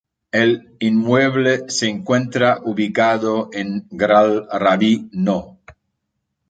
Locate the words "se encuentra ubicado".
1.69-3.51